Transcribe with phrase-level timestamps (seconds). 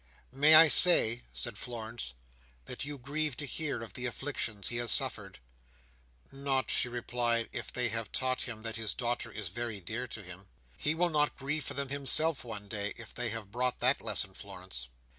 [0.31, 2.15] "May I say," said Florence,
[2.65, 5.37] "that you grieved to hear of the afflictions he has suffered?"
[6.31, 10.23] "Not," she replied, "if they have taught him that his daughter is very dear to
[10.23, 10.47] him.
[10.75, 14.33] He will not grieve for them himself, one day, if they have brought that lesson,
[14.33, 14.87] Florence."